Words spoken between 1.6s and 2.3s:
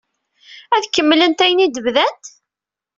i d-bdant?